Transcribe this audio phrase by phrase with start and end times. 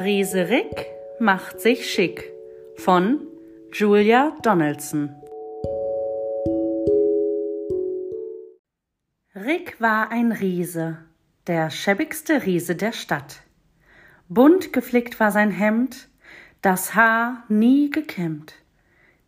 [0.00, 0.86] Riese Rick
[1.18, 2.30] macht sich schick
[2.76, 3.26] von
[3.72, 5.10] Julia Donaldson.
[9.34, 10.98] Rick war ein Riese,
[11.48, 13.42] der schäbigste Riese der Stadt.
[14.28, 16.08] Bunt geflickt war sein Hemd,
[16.62, 18.54] das Haar nie gekämmt,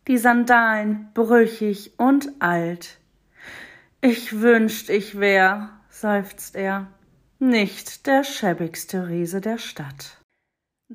[0.07, 2.99] die Sandalen brüchig und alt.
[3.99, 6.87] Ich wünscht, ich wär, seufzt er,
[7.39, 10.20] nicht der schäbigste Riese der Stadt.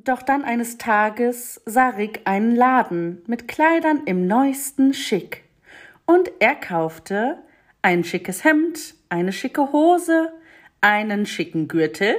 [0.04, 5.44] Doch dann eines Tages sah Rick einen Laden mit Kleidern im neuesten Schick.
[6.04, 7.38] Und er kaufte
[7.80, 10.34] ein schickes Hemd, eine schicke Hose,
[10.82, 12.14] einen schicken Gürtel,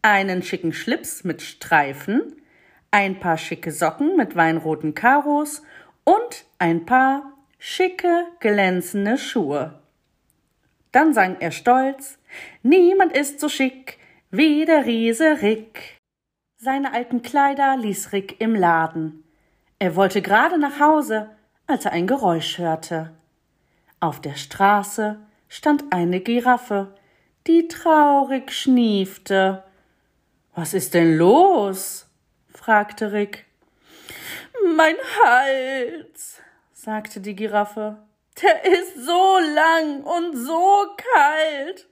[0.00, 2.36] einen schicken Schlips mit Streifen,
[2.92, 5.64] ein paar schicke Socken mit weinroten Karos
[6.04, 9.80] und ein paar schicke, glänzende Schuhe.
[10.92, 12.18] Dann sang er stolz,
[12.62, 13.98] Niemand ist so schick
[14.30, 15.97] wie der Riese Rick.
[16.60, 19.22] Seine alten Kleider ließ Rick im Laden.
[19.78, 21.30] Er wollte gerade nach Hause,
[21.68, 23.12] als er ein Geräusch hörte.
[24.00, 26.96] Auf der Straße stand eine Giraffe,
[27.46, 29.62] die traurig schniefte.
[30.52, 32.08] Was ist denn los?
[32.52, 33.46] fragte Rick.
[34.74, 36.40] Mein Hals,
[36.72, 37.98] sagte die Giraffe.
[38.42, 41.86] Der ist so lang und so kalt.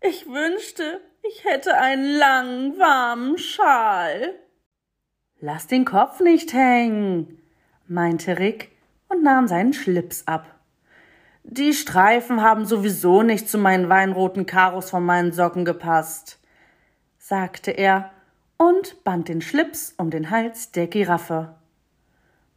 [0.00, 4.34] Ich wünschte, ich hätte einen langen, warmen Schal.
[5.40, 7.40] Lass den Kopf nicht hängen,
[7.86, 8.72] meinte Rick
[9.08, 10.58] und nahm seinen Schlips ab.
[11.44, 16.38] Die Streifen haben sowieso nicht zu meinen weinroten Karos von meinen Socken gepasst,
[17.16, 18.10] sagte er
[18.58, 21.54] und band den Schlips um den Hals der Giraffe.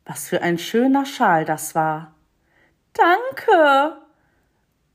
[0.06, 2.16] Was für ein schöner Schal das war.
[2.94, 4.02] Danke,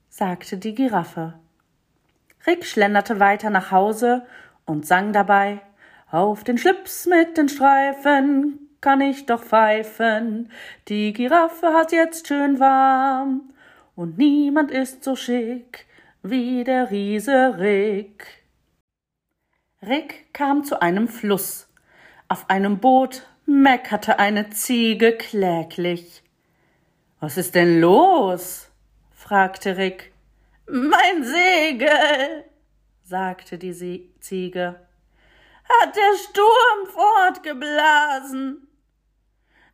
[0.09, 1.39] sagte die Giraffe.
[2.47, 4.27] Rick schlenderte weiter nach Hause
[4.65, 5.61] und sang dabei
[6.11, 10.51] Auf den Schlips mit den Streifen kann ich doch pfeifen,
[10.87, 13.53] die Giraffe hat jetzt schön warm,
[13.97, 15.87] und niemand ist so schick
[16.23, 18.45] wie der Riese Rick.
[19.83, 21.69] Rick kam zu einem Fluss.
[22.29, 26.23] Auf einem Boot meckerte eine Ziege kläglich.
[27.21, 28.71] Was ist denn los?
[29.13, 30.13] fragte Rick.
[30.69, 32.45] Mein Segel,
[33.05, 34.81] sagte die Ziege,
[35.65, 38.67] hat der Sturm fortgeblasen.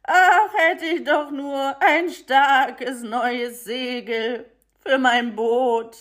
[0.03, 4.44] Ach, hätte ich doch nur ein starkes neues Segel
[4.80, 5.97] für mein Boot.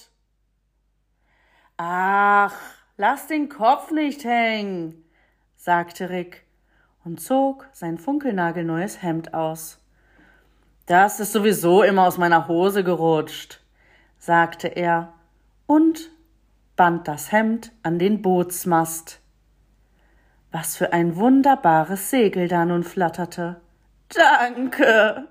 [1.77, 2.53] Ach,
[2.97, 5.05] lass den Kopf nicht hängen,
[5.55, 6.43] sagte Rick
[7.05, 9.79] und zog sein funkelnagelneues Hemd aus.
[10.85, 13.60] Das ist sowieso immer aus meiner Hose gerutscht
[14.21, 15.13] sagte er
[15.65, 16.11] und
[16.75, 19.19] band das Hemd an den Bootsmast.
[20.51, 23.59] Was für ein wunderbares Segel da nun flatterte.
[24.09, 25.27] Danke,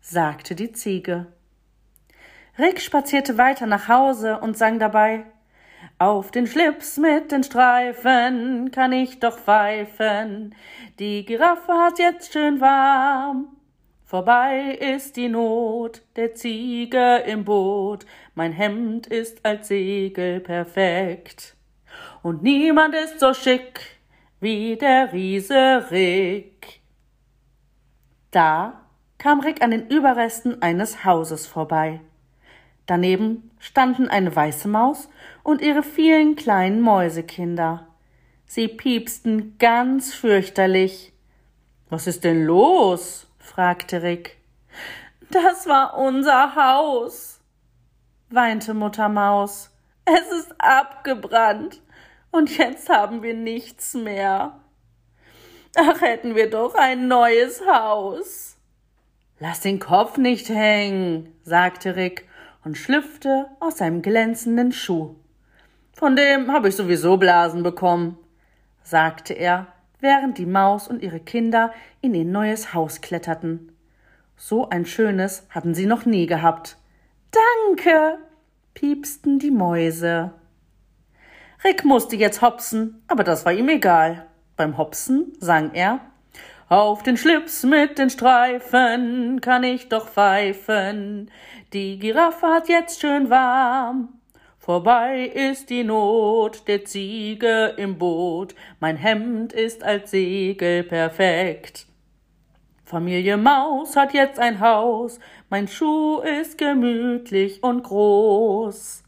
[0.00, 1.26] sagte die Ziege.
[2.58, 5.24] Rick spazierte weiter nach Hause und sang dabei
[5.98, 10.54] Auf den Schlips mit den Streifen kann ich doch pfeifen,
[11.00, 13.57] die Giraffe hat jetzt schön warm.
[14.08, 21.54] Vorbei ist die Not der Ziege im Boot, mein Hemd ist als Segel perfekt.
[22.22, 23.82] Und niemand ist so schick
[24.40, 26.80] wie der Riese Rick.
[28.30, 28.80] Da
[29.18, 32.00] kam Rick an den Überresten eines Hauses vorbei.
[32.86, 35.10] Daneben standen eine weiße Maus
[35.42, 37.86] und ihre vielen kleinen Mäusekinder.
[38.46, 41.12] Sie piepsten ganz fürchterlich.
[41.90, 43.27] Was ist denn los?
[43.48, 44.36] Fragte Rick.
[45.30, 47.40] Das war unser Haus,
[48.30, 49.70] weinte Mutter Maus.
[50.04, 51.82] Es ist abgebrannt
[52.30, 54.60] und jetzt haben wir nichts mehr.
[55.76, 58.56] Ach, hätten wir doch ein neues Haus.
[59.38, 62.28] Lass den Kopf nicht hängen, sagte Rick
[62.64, 65.14] und schlüpfte aus seinem glänzenden Schuh.
[65.92, 68.18] Von dem habe ich sowieso Blasen bekommen,
[68.82, 69.66] sagte er
[70.00, 73.72] während die Maus und ihre Kinder in ihr neues Haus kletterten.
[74.36, 76.76] So ein schönes hatten sie noch nie gehabt.
[77.32, 78.18] Danke,
[78.74, 80.32] piepsten die Mäuse.
[81.64, 84.26] Rick musste jetzt hopsen, aber das war ihm egal.
[84.56, 86.00] Beim Hopsen sang er
[86.68, 91.30] Auf den Schlips mit den Streifen kann ich doch pfeifen.
[91.72, 94.17] Die Giraffe hat jetzt schön warm.
[94.68, 101.86] Vorbei ist die Not der Ziege im Boot, mein Hemd ist als Segel perfekt.
[102.84, 109.04] Familie Maus hat jetzt ein Haus, mein Schuh ist gemütlich und groß.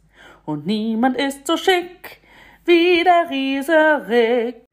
[0.47, 2.23] Und niemand ist so schick
[2.65, 4.65] wie der Riese Rick.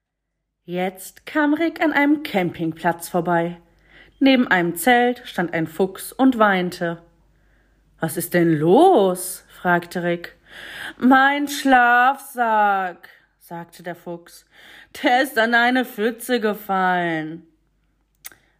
[0.63, 3.57] Jetzt kam Rick an einem Campingplatz vorbei.
[4.21, 7.03] Neben einem Zelt stand ein Fuchs und weinte.
[7.99, 9.43] Was ist denn los?
[9.49, 10.36] fragte Rick.
[10.97, 13.09] Mein Schlafsack,
[13.39, 14.45] sagte der Fuchs.
[15.01, 17.47] Der ist an eine Pfütze gefallen.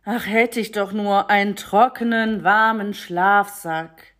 [0.06, 4.14] Ach, hätte ich doch nur einen trockenen, warmen Schlafsack.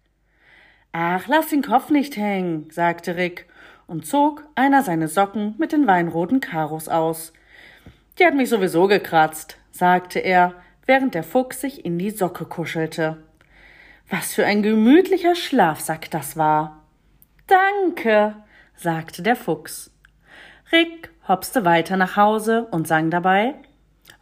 [0.92, 3.48] Ach, lass den Kopf nicht hängen, sagte Rick
[3.88, 7.34] und zog einer seine Socken mit den weinroten Karos aus.
[8.20, 13.24] Die hat mich sowieso gekratzt, sagte er, während der Fuchs sich in die Socke kuschelte.
[14.10, 16.84] Was für ein gemütlicher Schlafsack das war.
[17.48, 18.36] Danke,
[18.76, 19.90] sagte der Fuchs.
[20.72, 23.56] Rick hopste weiter nach Hause und sang dabei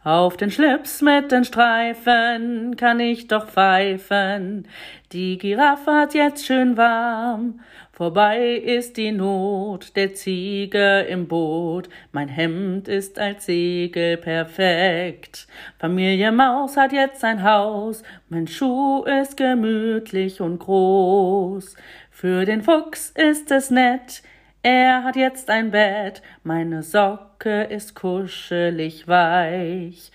[0.06, 4.68] auf den Schlips mit den Streifen kann ich doch pfeifen.
[5.10, 7.58] Die Giraffe hat jetzt schön warm.
[7.90, 11.88] Vorbei ist die Not der Ziege im Boot.
[12.12, 15.48] Mein Hemd ist als Segel perfekt.
[15.76, 18.04] Familie Maus hat jetzt ein Haus.
[18.28, 21.74] Mein Schuh ist gemütlich und groß.
[22.18, 24.22] Für den Fuchs ist es nett.
[24.62, 30.12] Er hat jetzt ein Bett, meine Socke ist kuschelig weich.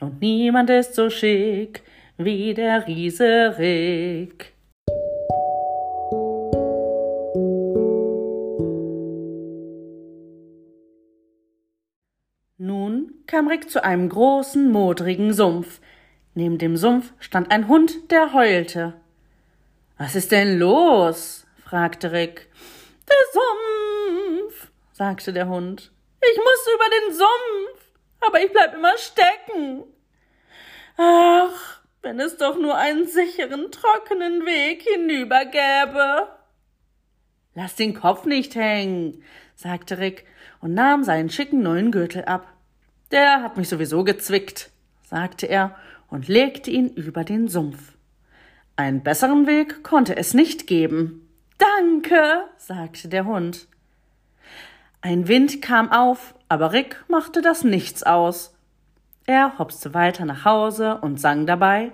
[0.00, 1.82] Und niemand ist so schick
[2.16, 4.52] wie der Riese Rick.
[12.56, 15.80] Nun kam Rick zu einem großen, modrigen Sumpf.
[16.36, 19.01] Neben dem Sumpf stand ein Hund, der heulte.
[19.98, 21.46] Was ist denn los?
[21.64, 22.48] fragte Rick.
[23.08, 25.90] Der Sumpf, sagte der Hund.
[26.20, 29.84] Ich muss über den Sumpf, aber ich bleib immer stecken.
[30.96, 36.28] Ach, wenn es doch nur einen sicheren, trockenen Weg hinüber gäbe.
[37.54, 39.22] Lass den Kopf nicht hängen,
[39.54, 40.26] sagte Rick
[40.60, 42.46] und nahm seinen schicken neuen Gürtel ab.
[43.10, 44.70] Der hat mich sowieso gezwickt,
[45.02, 45.76] sagte er
[46.08, 47.92] und legte ihn über den Sumpf.
[48.76, 51.28] Einen besseren Weg konnte es nicht geben.
[51.58, 53.68] Danke, sagte der Hund.
[55.00, 58.54] Ein Wind kam auf, aber Rick machte das nichts aus.
[59.26, 61.92] Er hopste weiter nach Hause und sang dabei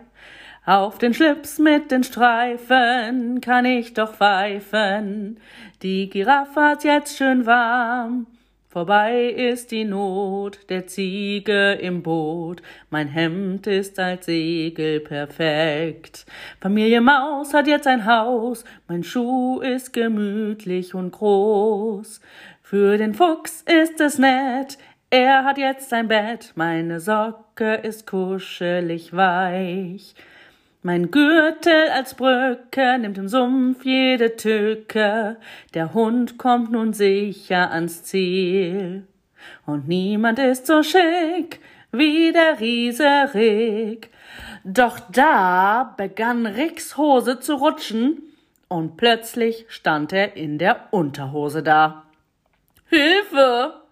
[0.65, 5.41] Auf den Schlips mit den Streifen kann ich doch pfeifen,
[5.83, 8.27] die Giraffe hat jetzt schön warm,
[8.71, 12.61] Vorbei ist die Not der Ziege im Boot,
[12.91, 16.27] mein Hemd ist als Segel perfekt.
[16.61, 22.21] Familie Maus hat jetzt ein Haus, mein Schuh ist gemütlich und groß.
[22.61, 24.77] Für den Fuchs ist es nett,
[25.09, 30.15] er hat jetzt ein Bett, meine Socke ist kuschelig weich.
[30.83, 35.37] Mein Gürtel als Brücke nimmt im Sumpf jede Tücke,
[35.75, 39.05] der Hund kommt nun sicher ans Ziel.
[39.67, 41.61] Und niemand ist so schick
[41.91, 44.11] wie der Riese Rick.
[44.63, 48.23] Doch da begann Ricks Hose zu rutschen,
[48.69, 52.05] und plötzlich stand er in der Unterhose da.
[52.89, 53.83] Hilfe!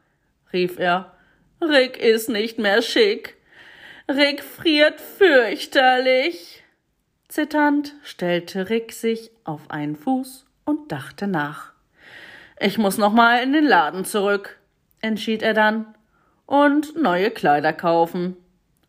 [0.53, 1.13] rief er.
[1.61, 3.37] Rick ist nicht mehr schick.
[4.09, 6.63] Rick friert fürchterlich.
[7.29, 11.73] Zitternd stellte Rick sich auf einen Fuß und dachte nach.
[12.59, 14.59] Ich muss noch mal in den Laden zurück,
[15.01, 15.87] entschied er dann,
[16.47, 18.37] und neue Kleider kaufen.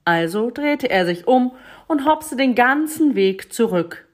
[0.06, 1.52] Also drehte er sich um
[1.88, 4.08] und hopste den ganzen Weg zurück.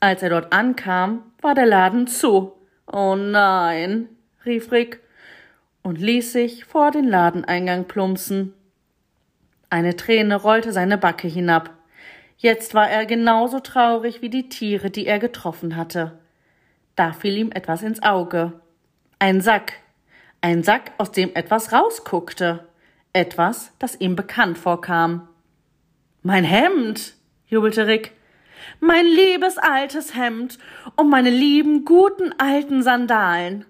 [0.00, 2.52] Als er dort ankam, war der Laden zu.
[2.86, 4.08] Oh nein,
[4.44, 5.00] rief Rick
[5.82, 8.54] und ließ sich vor den Ladeneingang plumpsen.
[9.70, 11.70] Eine Träne rollte seine Backe hinab.
[12.40, 16.20] Jetzt war er genauso traurig wie die Tiere, die er getroffen hatte.
[16.94, 18.52] Da fiel ihm etwas ins Auge.
[19.18, 19.72] Ein Sack.
[20.40, 22.64] Ein Sack, aus dem etwas rausguckte.
[23.12, 25.28] Etwas, das ihm bekannt vorkam.
[26.22, 27.14] Mein Hemd,
[27.48, 28.12] jubelte Rick.
[28.78, 30.58] Mein liebes altes Hemd
[30.94, 33.64] und meine lieben guten alten Sandalen.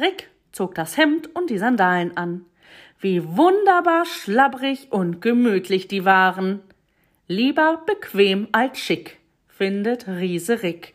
[0.00, 2.46] Rick zog das Hemd und die Sandalen an.
[2.98, 6.62] Wie wunderbar schlabbrig und gemütlich die waren.
[7.34, 10.92] Lieber bequem als schick, findet Riese Rick,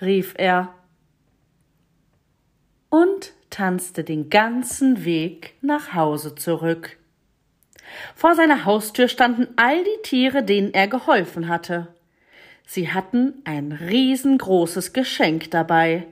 [0.00, 0.72] rief er
[2.88, 6.98] und tanzte den ganzen Weg nach Hause zurück.
[8.14, 11.92] Vor seiner Haustür standen all die Tiere, denen er geholfen hatte.
[12.64, 16.06] Sie hatten ein riesengroßes Geschenk dabei.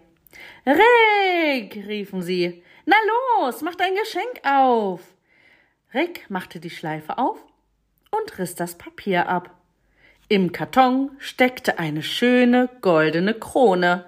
[0.66, 2.96] Rick, riefen sie, na
[3.38, 5.00] los, mach dein Geschenk auf.
[5.94, 7.38] Rick machte die Schleife auf
[8.14, 9.50] und riss das Papier ab.
[10.28, 14.06] Im Karton steckte eine schöne goldene Krone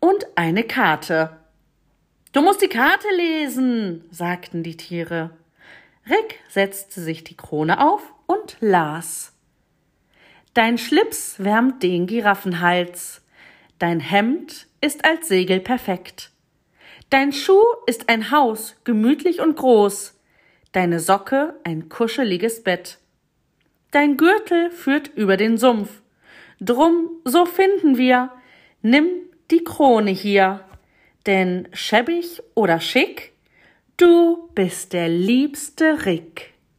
[0.00, 1.36] und eine Karte.
[2.32, 5.30] Du musst die Karte lesen, sagten die Tiere.
[6.08, 9.32] Rick setzte sich die Krone auf und las.
[10.54, 13.22] Dein Schlips wärmt den Giraffenhals,
[13.78, 16.30] dein Hemd ist als Segel perfekt.
[17.10, 20.14] Dein Schuh ist ein Haus, gemütlich und groß,
[20.72, 22.98] deine Socke ein kuscheliges Bett.
[23.90, 26.02] Dein Gürtel führt über den Sumpf,
[26.60, 28.30] drum, so finden wir,
[28.82, 29.08] nimm
[29.50, 30.64] die Krone hier,
[31.26, 33.32] denn schäbig oder schick,
[33.96, 36.54] du bist der liebste Rick.